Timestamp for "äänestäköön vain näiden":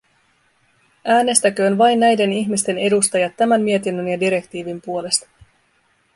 1.05-2.33